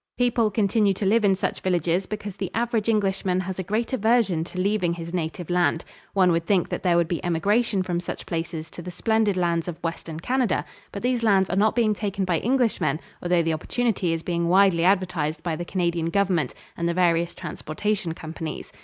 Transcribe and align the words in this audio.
People 0.17 0.49
continue 0.49 0.95
to 0.95 1.05
live 1.05 1.23
in 1.23 1.35
such 1.35 1.61
villages 1.61 2.07
because 2.07 2.35
the 2.37 2.49
average 2.55 2.89
Englishman 2.89 3.41
has 3.41 3.59
a 3.59 3.63
great 3.63 3.93
aversion 3.93 4.43
to 4.45 4.59
leaving 4.59 4.95
his 4.95 5.13
native 5.13 5.47
land. 5.51 5.85
One 6.15 6.31
would 6.31 6.47
think 6.47 6.69
that 6.69 6.81
there 6.81 6.97
would 6.97 7.07
be 7.07 7.23
emigration 7.23 7.83
from 7.83 7.99
such 7.99 8.25
places 8.25 8.71
to 8.71 8.81
the 8.81 8.89
splendid 8.89 9.37
lands 9.37 9.67
of 9.67 9.77
Western 9.83 10.19
Canada, 10.19 10.65
but 10.91 11.03
these 11.03 11.21
lands 11.21 11.51
are 11.51 11.55
not 11.55 11.75
being 11.75 11.93
taken 11.93 12.25
by 12.25 12.41
Englishmen, 12.41 12.99
although 13.21 13.43
the 13.43 13.53
opportunity 13.53 14.11
is 14.11 14.23
being 14.23 14.49
widely 14.49 14.83
advertised 14.83 15.43
by 15.43 15.55
the 15.55 15.65
Canadian 15.65 16.09
Government 16.09 16.55
and 16.75 16.89
the 16.89 16.95
various 16.95 17.35
transportation 17.35 18.15
companies. 18.15 18.73